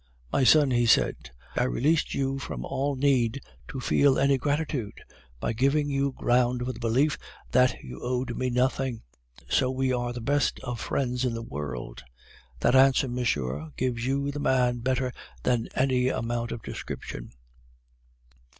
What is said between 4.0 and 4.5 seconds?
any